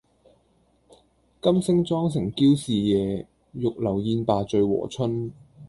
[1.43, 5.31] 金星妝成嬌侍夜，玉樓宴罷醉和春。